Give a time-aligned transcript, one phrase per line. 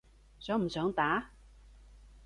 [0.39, 1.29] 想唔想打？